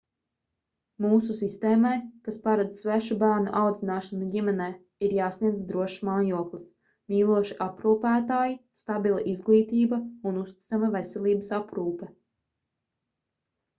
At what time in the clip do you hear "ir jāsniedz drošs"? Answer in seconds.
5.07-6.01